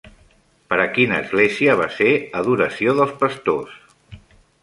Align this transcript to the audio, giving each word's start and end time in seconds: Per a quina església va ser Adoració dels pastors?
Per 0.71 0.77
a 0.85 0.87
quina 0.93 1.19
església 1.25 1.75
va 1.81 1.85
ser 1.97 2.09
Adoració 2.41 2.97
dels 3.01 3.15
pastors? 3.21 3.79